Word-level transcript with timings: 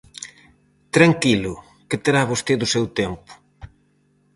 Tranquilo 0.95 1.53
que 1.89 2.01
terá 2.03 2.21
vostede 2.31 2.63
o 2.67 2.71
seu 2.75 2.85
tempo. 2.99 3.31